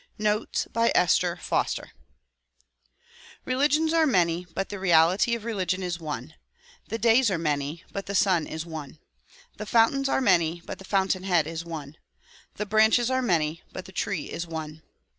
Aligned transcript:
Notes 0.17 0.65
by 0.73 0.91
Esther 0.95 1.35
Foster 1.37 1.91
RELIGIONS 3.45 3.93
are 3.93 4.07
many 4.07 4.47
but 4.55 4.69
the 4.69 4.79
reality 4.79 5.35
of 5.35 5.45
religion 5.45 5.83
is 5.83 5.99
one. 5.99 6.33
The 6.87 6.97
days 6.97 7.29
are 7.29 7.37
many 7.37 7.83
but 7.91 8.07
the 8.07 8.15
sun 8.15 8.47
is 8.47 8.65
one. 8.65 8.97
The 9.57 9.67
fountains 9.67 10.09
are 10.09 10.19
many 10.19 10.63
but 10.65 10.79
the 10.79 10.85
fountain 10.85 11.21
head 11.21 11.45
is 11.45 11.63
one. 11.63 11.97
The 12.55 12.65
branches 12.65 13.11
are 13.11 13.21
many 13.21 13.61
but 13.71 13.85
the 13.85 13.91
tree 13.91 14.23
is 14.23 14.47
one. 14.47 14.81